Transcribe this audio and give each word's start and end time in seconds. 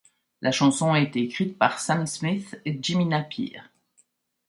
La 0.41 0.51
chanson 0.51 0.93
a 0.93 0.99
été 0.99 1.19
écrite 1.19 1.59
par 1.59 1.77
Sam 1.79 2.07
Smith 2.07 2.59
et 2.65 2.75
Jimmy 2.81 3.05
Napier. 3.05 3.59